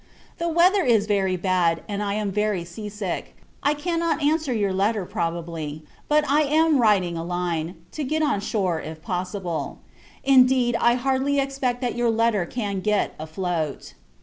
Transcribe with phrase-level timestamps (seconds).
[0.39, 3.35] The weather is very bad, and I am very sea sick.
[3.61, 8.41] I cannot answer your letter, probably; but I am writing a line, to get on
[8.41, 9.77] shore, if possible:
[10.23, 13.93] indeed, I hardly expect that your letter can get afloat.